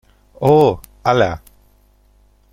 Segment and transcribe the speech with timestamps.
[0.39, 1.43] oh...¡ hala!